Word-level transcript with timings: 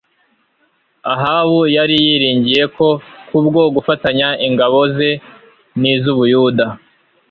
Ahabu 1.13 1.59
yari 1.75 1.95
yiringiye 2.05 2.63
ko 2.75 2.87
kubwo 3.27 3.61
gufatanya 3.75 4.27
ingabo 4.47 4.79
ze 4.95 5.11
nizUbuyuda 5.79 6.65